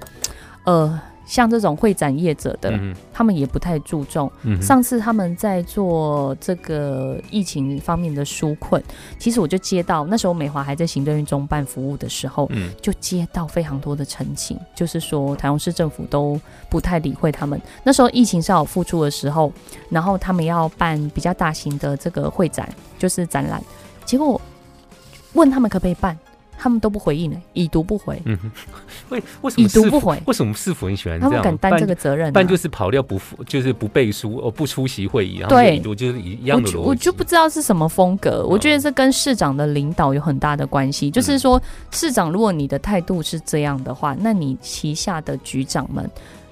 [0.63, 4.31] 呃像这种会展业者的，嗯他们也不太注重。
[4.43, 8.81] 嗯上次他们在做这个疫情方面的纾困，
[9.17, 17.59] 其实我就接到那时候美华还在行政院中办服务的时候，嗯就接到非常多的陈情，就是说台中市政府都不太理会他们。
[17.83, 19.51] 那时候疫情稍有复出的时候，
[19.89, 23.61] 然后他们要办比较大型的这个会展，就是展览，
[24.05, 24.39] 结果
[25.33, 26.17] 问他们可不可以办，
[26.57, 28.51] 他们都不回应呢、已读不回，嗯哼，
[29.09, 31.31] 为为什么已读不回为什么市府很喜欢这样？
[31.31, 32.31] 他们敢担办这个责任、啊。
[32.31, 36.73] 办就是跑掉不付，就是不背书哦，不出席会议，然后对就就是一我样的逻辑。
[36.73, 41.11] 就我就不知道是什么风格，我觉得这跟市长的领导有很大的关系。
[41.11, 46.09] 就是说，市长如果你的态度是这样的话，那你旗下的局长们，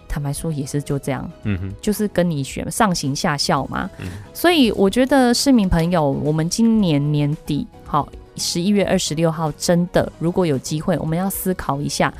[0.07, 3.89] 坦白说也是就这样，嗯哼，就是跟你学上行下效嘛。
[3.99, 8.07] 嗯所以我觉得市民朋友，我们今年年底好。
[8.35, 12.13] 十一月二十六号真的如果有机会，我们要思考一下。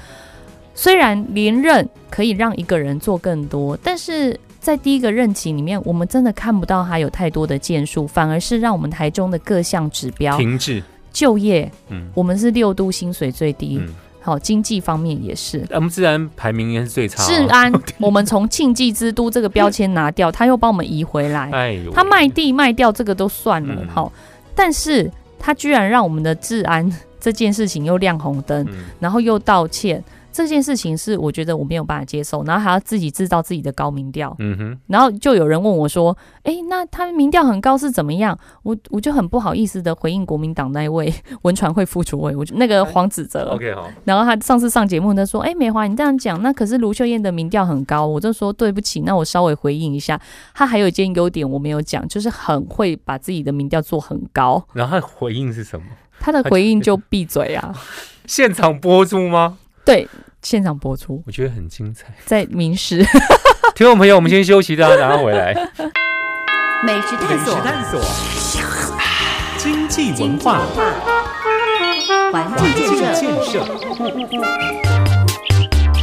[0.76, 12.10] 虽然连任可以让一个人做更多，但是在第一个任期里面，我们真的看不到他有太多的建树，反而是让我们台中的各项指标、停滞，就业，嗯。
[12.16, 15.64] 我们是六都薪水最低，嗯，好、经济方面也是。
[15.70, 17.72] 我们治安排名应该是最差、治，安，
[18.02, 21.52] 我们从庆忌之都这个标签拿掉，他又帮我们移回来。
[21.52, 24.12] 哎呦，他卖地卖掉这个都算了嗯，好、
[24.56, 25.12] 但是
[25.46, 30.02] 他居然让我们的治安这件事情又亮红灯，嗯，然后又道歉，
[30.34, 43.52] 这件事情是我觉得我没有办法接受，然后还要自己制造自己的高民调，嗯哼，然后就有人问我说：“哎，那他民调很高是怎么样？”我我就很不好意思的回应国民党那一位 文传会副主委，我就那个黄子哲。
[43.54, 50.20] OK 好，然后他上次上节目，他说：“哎，美华，你这样讲，那可是卢秀燕的民调很高。”我就说：“对不起，那我稍微回应一下。
[50.56, 54.64] 他还有一件优点我没有讲，就是很会把自己的民调做很高。
[54.74, 55.86] 然后他回应是什么？
[56.20, 57.74] 他的回应就闭嘴啊！
[58.26, 59.58] 现场播出吗？
[59.86, 60.08] 对，
[60.42, 62.08] 现场播出我觉得很精彩。
[62.26, 63.06] 在明时。
[63.76, 65.54] 听众朋友，我们先休息，大家等下回来。
[66.84, 68.00] 美食探索，探索，
[69.58, 70.62] 经济文化，
[72.32, 73.66] 环境建设，建设，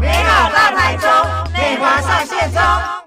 [0.00, 1.08] 美好大台中，
[1.52, 2.99] 美华上线中。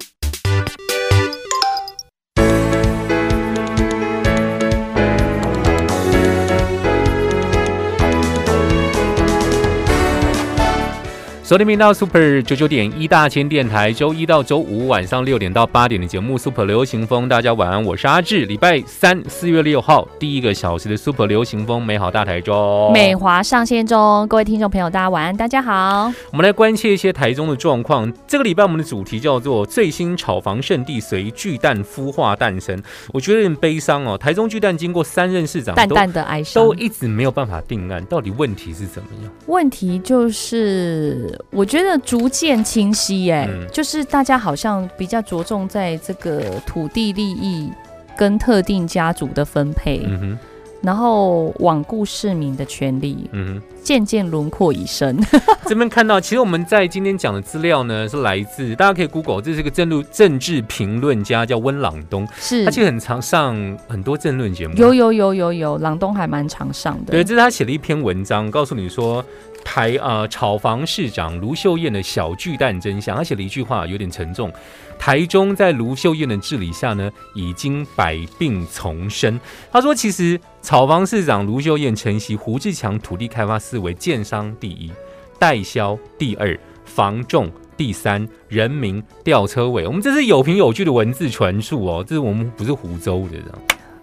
[11.54, 18.48] 收听频道 Super 九九点一大千电台，周一到周五晚上六点到八点的节目 Super 流行风，大家晚安，我是阿志。
[18.48, 22.92] 礼拜三四月六号第一个小时的 Super 流行风，美好大台中。
[22.92, 26.12] 美华上线中，各位听众朋友，大家晚安，大家好。
[26.32, 28.12] 我们来关切一些台中的状况。
[28.26, 32.82] 这个礼拜我们的主题叫做“最新炒房圣地随巨蛋孵化诞生”，
[33.14, 34.18] 我觉得有点悲伤哦。
[34.18, 36.74] 台中巨蛋经过三任市长淡淡的哀伤都。
[36.74, 39.32] 一直没有办法定案，到底问题是怎么样？
[39.46, 47.72] 问题就是，我觉得逐渐清晰、耶，嗯就是大家好像比较着重在这个土地利益
[48.18, 50.38] 跟特定家族的分配，嗯哼，
[50.82, 55.22] 然后罔顾市民的权利，嗯渐渐轮廓已深。
[55.26, 67.12] 哼， 这边看到，其实我们在今天讲的资料呢，是来自大家可以 Google，这是一个政路政治评论家叫温朗东，是他其实很常上很多政论节目，有有有有有，朗东还蛮常上的。
[67.12, 69.24] 对，这是他写了一篇文章，告诉你说
[69.64, 73.16] 台呃炒房市长卢秀燕的小巨蛋真相。
[73.16, 74.52] 他写了一句话，有点沉重。
[75.00, 79.40] 台中在卢秀燕的治理下呢，已经百病丛生。
[79.72, 84.92] 他说，其实炒房市长卢秀燕承袭胡志强土地开发思维，建商第一，
[85.40, 89.86] 代销第二，房仲第三，人民吊车尾。
[89.86, 93.60] 我们这是有凭有据的文字传述哦，这是我们不是胡诌的这样。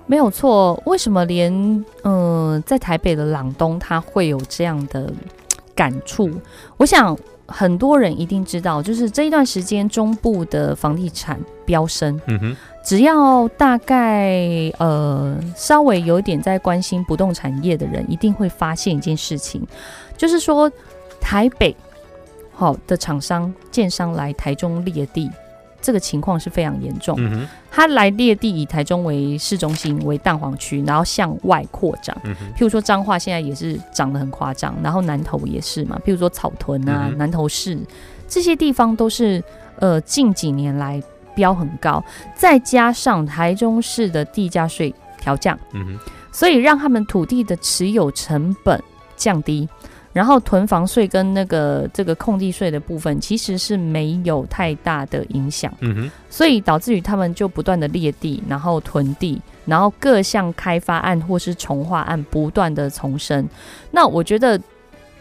[0.07, 5.11] 没有错，为什么连嗯、在台北的朗东他会有这样的
[5.74, 6.30] 感触？
[6.76, 14.38] 我想很多人一定知道，就是这一段时间中部的房地产飙升，嗯哼，只要大概
[14.78, 19.66] 呃稍微有点在关心不动产业的人，一定会发现一件事情，
[20.16, 20.70] 就是说
[21.20, 21.74] 台北
[22.52, 25.30] 好、的厂商建商来台中列地。
[25.83, 27.19] 这个情况是非常严重，
[27.71, 32.14] 他来列地以台中为市中心为蛋黄区，然后向外扩张。
[32.57, 35.99] 譬如说彰化现在也是涨得很夸张，然后南投也是嘛。
[36.05, 37.79] 譬如说草屯啊、嗯南投市
[38.29, 39.43] 这些地方都是
[39.79, 41.03] 呃近几年来
[41.35, 42.05] 标很高，
[42.37, 45.59] 再加上台中市的地价税调降，
[46.31, 48.81] 所以让他们土地的持有成本
[49.16, 49.69] 降低。
[50.12, 55.73] 然后囤房税跟那个这个空地税的部分其实是没有太大的影响。
[55.81, 63.49] 嗯哼，所以导致于他们就不断的裂地，然后囤地，然后各项开发案或是重化案不断的重生。
[63.90, 64.61] 那我觉得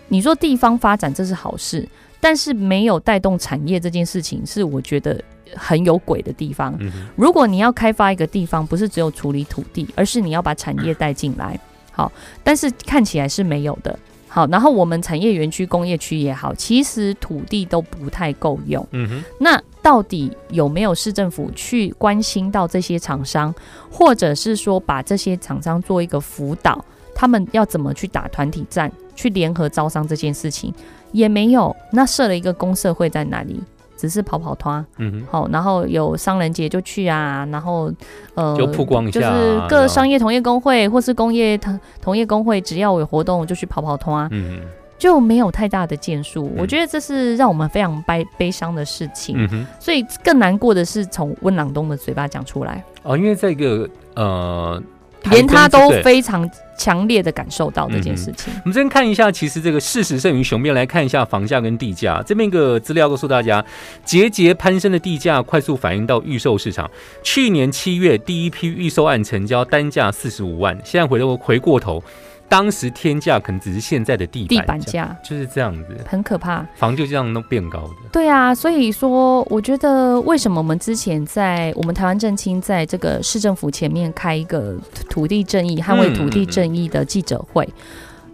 [0.08, 1.88] 你说地方发展这是好事，
[2.20, 5.22] 但是没有带动产业这件事情是我觉得
[5.56, 6.76] 很有鬼的地方。
[7.16, 11.60] 如果你要开发一个地方，不是只有处理土地，而是你要把产业带进来。
[11.92, 12.12] 好，
[12.44, 13.98] 但是看起来是没有的。
[14.30, 18.88] 好，然后我们产业园区、工业区也好，其实土地都不太够用。
[18.92, 23.54] 嗯哼，那到底有没有市政府去关心到这些厂商，
[23.92, 30.72] 或者是说把这些厂商做一个辅导，他们要怎么去打团体战，去联合招商这件事情
[31.12, 31.76] 也没有。
[31.92, 33.60] 那设了一个公社会在哪里？
[34.00, 35.24] 只是跑跑团，嗯哼。
[35.30, 37.92] 好，然后有商人节就去啊，然后
[38.34, 44.62] 呃，就曝光一下啊就是各商业同业工会或是工业同同业工会，只要有活动就去跑跑团，嗯
[44.98, 46.52] 就没有太大的建树。
[46.58, 49.36] 我觉得这是让我们非常悲悲伤的事情。
[49.38, 52.82] 嗯哼，所以更难过的是从温朗东的嘴巴讲出来。
[53.04, 54.82] 哦，因为这个呃
[55.24, 58.54] 连他都非常强烈的感受到这件事情。
[58.64, 62.24] 我们先看一下，其实这个事实胜于雄辩，来看一下房价跟地价。
[62.26, 63.64] 这边一个资料告诉大家，
[64.06, 66.90] 节节攀升的地价快速反映到预售市场。
[67.22, 72.02] 去年七月第一批预售案成交单价四十五万，现在回头回过头，
[72.50, 77.94] 当时天价可能只是现在的地地板板价就是这样子，很可怕，房就这样都变高的。
[78.12, 84.76] 对啊，所以说，我觉得为什么我们之前在我们台湾政青在这个市政府前面开一个
[85.10, 87.70] 土地正义、捍卫土地正义的记者会？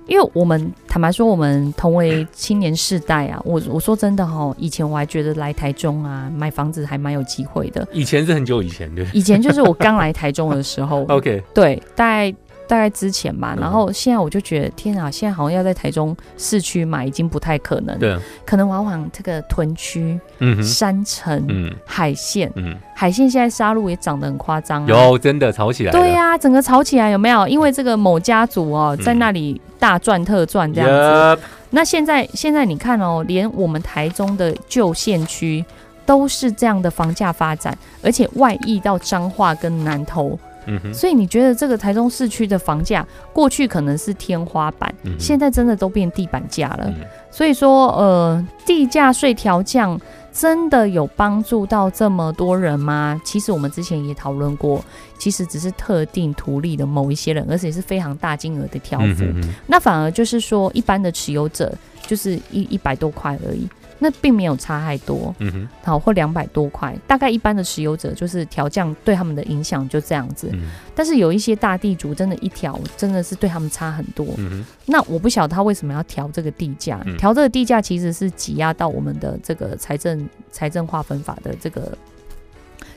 [0.08, 7.86] 因为我们坦白说，我们同为青年世代啊，我我说真的哈，以前我还觉得来台中啊买房子还蛮有机会的。
[7.92, 9.04] 以前是很久以前对。
[9.14, 12.32] 以前就是我刚来台中的时候， OK，对，大概
[12.68, 13.54] 大概之前吧。
[13.56, 24.86] 嗯然后现在我就觉得，天啊，现在好像要在台中市区买已经不太可能，对，可能往往这个屯区、嗯，山城、嗯海线，嗯，海线现在杀戮也涨得很夸张、啊。
[24.88, 25.92] 有真的吵起来。
[25.92, 27.48] 对呀、整个吵起来有没有？
[27.48, 31.42] 因为这个某家族哦，嗯在那里大赚特赚这样子。
[31.72, 35.64] 那现在现在你看哦，连我们台中的旧县区
[36.06, 46.86] 都是这样的房价发展，而且外溢到彰化跟南投，嗯哼，所以你觉得这个台中市区的房价过去可能是天花板，嗯现在真的都变地板价了。
[46.88, 50.00] 嗯所以说，呃，地价税调降
[50.32, 53.20] 真的有帮助到这么多人吗？
[53.26, 54.82] 其实我们之前也讨论过，
[55.18, 59.26] 其实只是特定图利的某一些人，而且是非常大金额的调幅。
[59.68, 61.74] 那反而就是说，一般的持有者
[62.08, 63.68] 就是一一百多块而已，
[64.00, 70.50] 那并没有差太多，嗯哼，好或两百多块，大概一般的持有者就是调降对他们的影响就这样子。
[70.54, 74.26] 嗯但是有一些大地主真的一调真的是对他们差很多。
[74.38, 81.98] 嗯，那我不晓得他为什么要调这个地价嗯，调、这个地价其实是挤压到我们的这个财政财政划分法的这个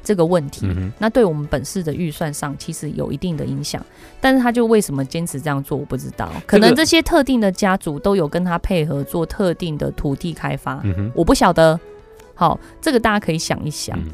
[0.08, 0.64] 这个问题。
[0.64, 3.84] 嗯，那对我们本市的预算上其实有一定的影响，
[4.22, 6.32] 但是他就为什么坚持这样做，我不知道。
[6.46, 11.12] 可能这些特定的家族都有跟他配合做特定的土地开发，嗯。
[11.14, 11.78] 我不晓得。
[12.34, 13.98] 好，这个大家可以想一想。
[13.98, 14.06] 嗯，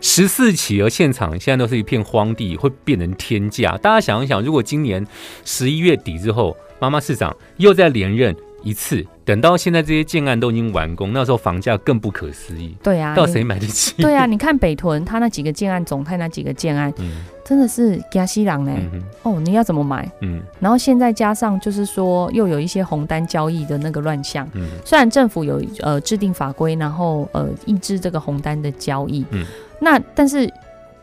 [0.00, 3.76] 十四企鹅现场现在都是一片荒地，会变成天价。
[3.78, 5.04] 大家想一想，如果今年
[5.44, 14.00] 十一月底之后，妈妈市长又在连任一次，等到现在这些建案都已经完工，那时候房价更不可思议，对啊，你到谁买得起？
[14.02, 18.72] 对啊，你看北屯他那几个建案，总泰那几个建案，嗯真的是加西郎呢。
[18.92, 20.10] 嗯哦，你要怎么买？
[20.20, 24.48] 嗯然后现在加上就是说，又有一些红单交易的那个乱象。
[24.54, 29.44] 嗯虽然政府有呃制定法规，然后呃抑制这个红单的交易，嗯
[29.80, 30.48] 那但是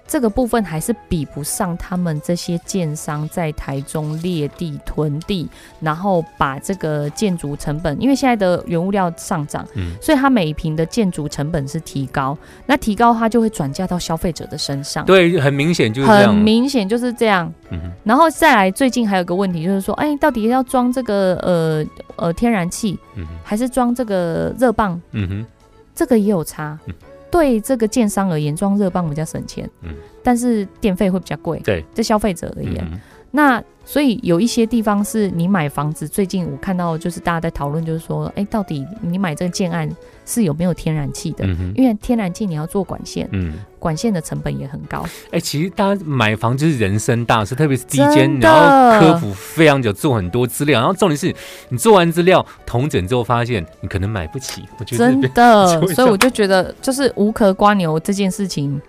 [0.10, 5.48] 这个部分还是比不上他们这些建商在台中列地囤地，
[5.80, 15.06] 然后把这个建筑成本，因为现在的原物料上涨，嗯所以它每一平的建筑成本是提高，那提高它就会转嫁到消费者的身上。
[15.06, 16.34] 对，很明显就是很。
[16.34, 25.00] 明显就是这样，嗯哼然后再来，最近还有个问题就是说，哎，到底要装这个呃呃天然气，嗯哼还是装这个热棒？
[25.12, 25.46] 嗯哼
[25.94, 26.80] 这个也有差。
[26.88, 26.94] 嗯
[27.32, 29.94] 对这个建商而言，装热泵比较省钱，嗯。
[30.24, 31.60] 但是电费会比较贵。
[31.64, 33.00] 对，对消费者而言，嗯
[33.32, 39.90] 那所以有一些地方是你买房子，最近我看到就是大家在讨论，就是说，哎，到底你买这个建案
[40.28, 41.44] 是有没有天然气的？
[41.48, 45.04] 嗯哼因为天然气你要做管线，嗯，管线的成本也很高。
[45.32, 51.34] 哎、其实大家买房就是人生大事，特别是第一间，然后科普非常久，做很多资料，然后重点是
[51.70, 54.62] 你做完资料同整之后，发现你可能买不起。
[54.78, 58.80] 我觉得真的 所以我就觉得，就是无壳瓜牛这件事情，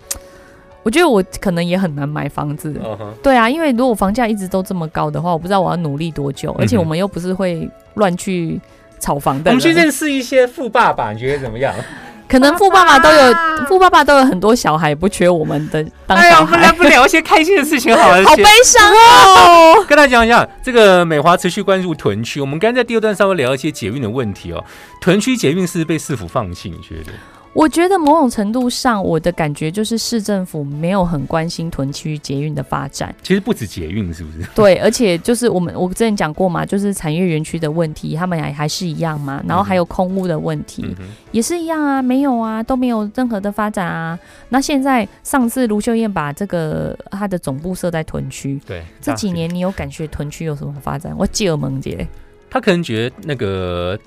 [0.83, 2.73] 我觉得我可能也很难买房子。
[3.21, 8.59] 对啊，因为如果房价一直都这么高的话，我不知道我要努力多久，而且我们又不是会乱去
[8.99, 11.73] 炒房的我们去人，认识一些富爸爸，你觉得怎么样？
[12.27, 13.33] 可能富爸爸都有
[13.67, 18.23] 富爸爸都有很多小孩，不缺我们的当哎呀，小我们来，不聊一些开心的事情好了。
[18.25, 19.83] 好悲伤哦。
[19.85, 22.39] 跟大家讲一下，这个美华持续关注屯区。
[22.39, 24.63] 我们刚才在第二段稍微聊一些捷运的问题哦。
[25.01, 26.69] 屯区捷运是被市府放弃？
[26.69, 27.11] 你觉得？
[27.53, 33.13] 我觉得某种程度上，我的感觉就是市政府没有很关心屯区捷运的发展。
[33.21, 34.47] 其实不止捷运，是不是？
[34.55, 44.17] 对，而且就是我们我之前讲过嘛，就是产业园区的问题，他们还还是一样嘛，然后还有空屋的问题、嗯，也是一样啊，没有啊，都没有任何的发展啊。
[44.49, 48.81] 那现在上次卢秀燕把这个她的总部设在屯区，对。
[49.01, 51.13] 这几年你有感觉屯区有什么发展？
[51.17, 52.07] 我记尔蒙姐，
[52.49, 53.99] 他可能觉得那个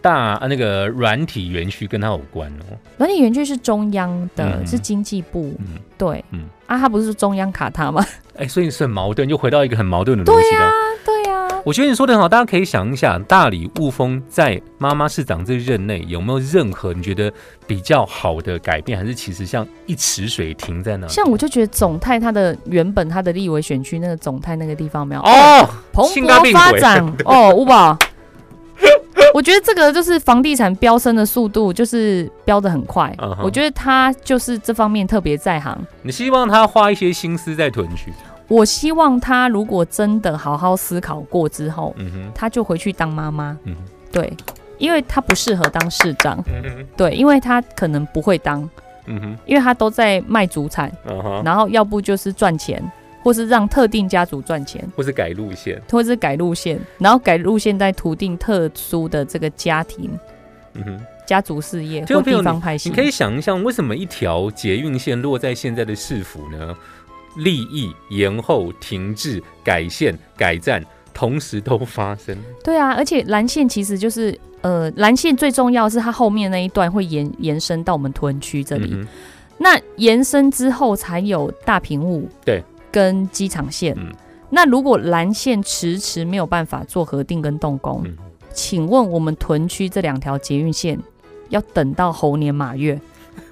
[0.00, 2.76] 大啊那个软体园区跟它有关哦。
[2.96, 8.04] 软体园区是中央的，嗯是经济部，嗯，对，嗯啊，他不是中央卡他吗？
[8.36, 10.70] 哎、所以是很矛盾，就回到一个很矛盾的逻辑了。
[11.04, 17.32] 对呀、我觉得你说的很好，大家可以想一下，大理雾峰在妈妈市长这任内有没有任何你觉得
[17.66, 21.12] 比较好的改变，还是其实像一池水停在那里？
[21.12, 27.98] 像我就觉得总泰它的原本它的立委选区那个总泰那个地方有没有哦，蓬性感病勃发鬼展哦，五宝。
[29.40, 33.10] 我觉得这个就是房地产飙升的速度，就是飙得很快。
[33.42, 35.74] 我觉得他就是这方面特别在行。
[36.02, 38.12] 你希望他花一些心思在屯区？
[38.48, 43.56] 我希望他如果真的好好思考过之后，嗯哼，他就回去当妈妈。
[43.64, 43.82] 嗯哼
[44.12, 44.30] 对，
[44.76, 46.38] 因为他不适合当市长。
[46.46, 48.60] 嗯哼，对，因为他可能不会当，
[49.06, 52.78] 嗯哼，因为他都在卖主产，嗯哼，然后要不就是赚钱，
[53.22, 55.80] 或是让特定家族赚钱，或是改路线？
[55.90, 60.10] 或是改路线，然后改路线在图定特殊的这个家庭、
[60.74, 61.00] 嗯哼。
[61.26, 62.88] 家族事业或地方派系。
[62.88, 66.76] 你可以想一想，为什么一条捷运线落在现在的市府呢？
[67.36, 72.36] 利益延后、停滞、改线、改站，同时都发生。
[72.64, 78.90] 对啊，而且蓝线其实就是呃，蓝线最重要是它后面那一段会延延伸到我们屯区这里。
[78.92, 79.06] 嗯
[79.62, 83.94] 那延伸之后才有大屏雾，对，跟机场线。
[83.98, 84.12] 嗯
[84.52, 88.16] 那如果蓝线迟迟没有办法做核定跟动工，嗯
[88.52, 90.98] 请问我们屯区这两条捷运线
[91.50, 93.00] 要等到猴年马月？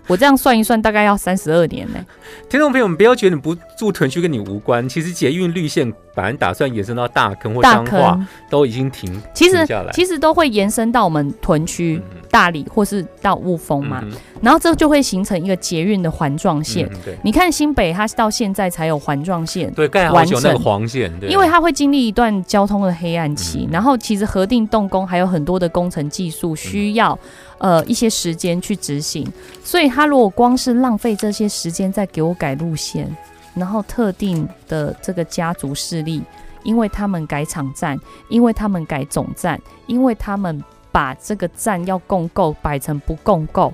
[0.08, 2.04] 我这样算一算，大概要三十二年呢、
[2.48, 8.26] 听众朋友们，不要觉得你不住屯区跟你无关，其实捷运绿线本来打算延伸到大坑或大彰化，坑。
[8.50, 9.64] 都已经停其实。
[9.92, 12.22] 其实都会延伸到我们屯区、嗯。
[12.30, 16.86] 大理或是到雾峰嘛，嗯然后这就会形成一个捷运的环状线。
[16.86, 17.18] 嗯对。
[17.22, 23.68] 你看新北，它到现在才有环状线，对，盖好久那个黄线，对，因为它会经历一段交通的黑暗期，嗯。
[23.72, 27.18] 然后其实核定动工还有很多的工程技术需要、
[27.58, 29.26] 呃一些时间去执行，
[29.62, 33.08] 所以他如果光是浪费这些时间在给我改路线，
[33.54, 36.22] 然后特定的这个家族势力，
[36.62, 37.98] 因为他们改场站，
[38.28, 43.72] 因为他们改总站，因为他们把这个站要共购摆成不共购，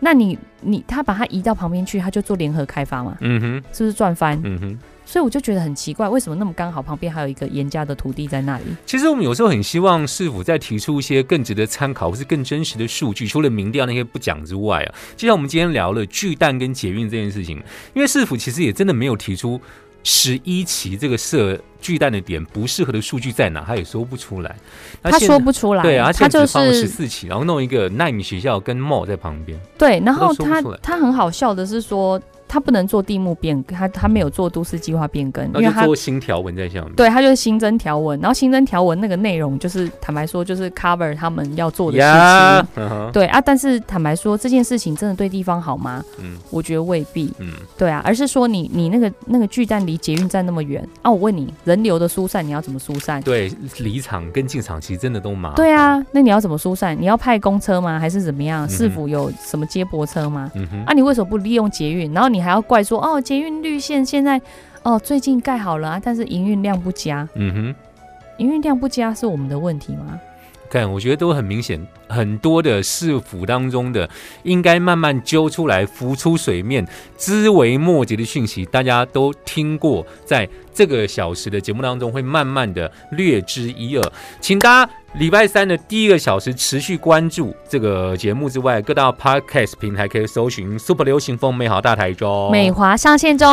[0.00, 4.40] 那你你他把它移到旁边去，他就做联合开发嘛，嗯哼，是不是赚翻？
[4.44, 4.78] 嗯哼。
[5.12, 8.64] 所以我就觉得很奇怪，为什么那么刚好旁边还有一个严家的土地在那里？
[8.86, 19.60] 其实我们有时候很希望市府再提出一些更值得参考或是更真实的数据，除了民调那些不讲之外啊，就像我们今天聊了巨蛋跟捷运这件事情，因为市府其实也真的没有提出
[20.02, 24.56] 十一期这个设巨蛋的点不适合的数据在哪，他也说不出来。
[25.02, 29.60] 他现说不出来，对啊，他只放十四期，然后弄一个纳米学校跟 mall 在旁边。
[29.76, 32.18] 对，然后他他很好笑的是说，
[32.52, 36.92] 他不能做地目变更，他他没有做都市计划变更，因为他做新条文在下面。
[36.94, 46.04] 对他就是新增条文，然后新增条文那个内容就是坦白说就是 cover 他们要做的事呀情。，对啊，但是坦白说这件事情真的对地方好吗？
[46.18, 47.32] 嗯我觉得未必。
[47.38, 53.22] 嗯，对啊，而是说你你那个那个巨蛋离捷运站那么远啊，我问你，人流的疏散你要怎么疏散？
[53.22, 55.56] 对，离场跟进场其实真的都麻烦。
[55.56, 56.94] 对，啊，那你要怎么疏散？
[57.00, 57.98] 你要派公车吗？
[57.98, 58.66] 还是怎么样？
[58.66, 60.52] 嗯哼市府有什么接驳车吗？
[60.86, 62.12] 啊，你为什么不利用捷运？
[62.12, 64.40] 然后你还要怪说哦，捷运绿线现在
[64.82, 67.74] 哦最近盖好了啊，但是营运量不佳，嗯哼。
[68.38, 70.18] 营运量不佳是我们的问题吗？
[70.68, 71.78] 看，我觉得都很明显，
[72.08, 74.08] 很多的市府当中的
[74.42, 76.84] 应该慢慢揪出来、浮出水面、
[77.18, 84.12] 枝微末节的讯息，大家都听过，在这个小时的节目当中会慢慢的略知一二。
[84.40, 92.50] 请大家礼拜三的第一个小时持续关注这个节目之外，各大 podcast 平台可以搜寻 Super 流行风美好大台中。
[92.50, 93.46] 美华上线中，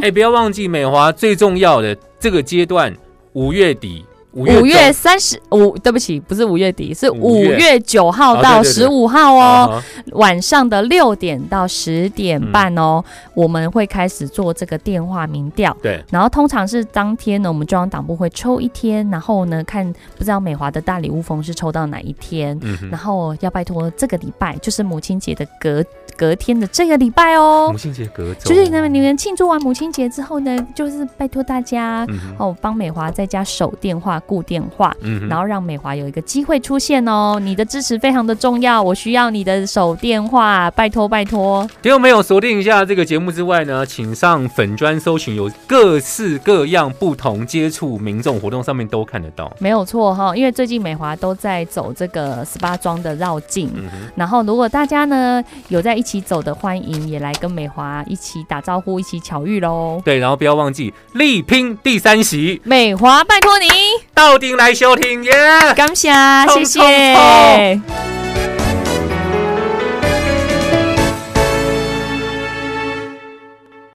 [0.00, 2.94] 哎，不要忘记美华最重要的这个阶段，
[3.34, 4.06] 五月底。
[4.34, 7.80] 五五月三十五，对不起，不是五月底，是五月。
[7.84, 9.82] 九号哦到十五号哦。
[10.12, 13.04] 晚上的六点到十点嗯半哦，
[13.34, 15.76] 我们会开始做这个电话民调。
[15.82, 22.90] 对，然后通常是当天呢，我们中央党部会抽一天，然后呢看不知道美华的大礼物风是抽到哪一天，嗯哼。
[22.90, 25.84] 然后要拜托这个礼拜就是母亲节的隔
[26.16, 27.68] 隔天的这个礼拜哦。
[27.70, 34.94] 母，亲节隔周，就是呢你们庆祝完母亲节之后呢，就是拜托大家嗯，哦帮美华在家守电话、固电话。
[35.00, 41.68] 嗯，然后让美华有一个机会出现哦，你的支持非常的重要，我需要你的手电话，拜托拜托。
[41.82, 49.52] 听众朋友锁定一下这个节目之外呢，请上粉砖搜寻有各式各样不同接触民众活动，上面都看得到。
[49.58, 60.00] 没有错哈，因为最近美华都在走这个十八庄的绕境，嗯，然后如果大家呢有在一起走的，欢迎也来跟美华一起打招呼，一起巧遇喽。
[60.04, 63.66] 对，然后不要忘记力拼第三席，美华，拜托你，
[64.14, 65.32] 到顶来收听耶。
[65.74, 66.08] 感谢，
[66.48, 67.80] 谢冲冲谢。